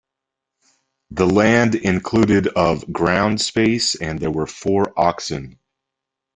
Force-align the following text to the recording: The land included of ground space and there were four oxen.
The 1.11 1.27
land 1.27 1.75
included 1.75 2.47
of 2.47 2.91
ground 2.91 3.39
space 3.39 3.93
and 3.93 4.17
there 4.17 4.31
were 4.31 4.47
four 4.47 4.91
oxen. 4.99 5.59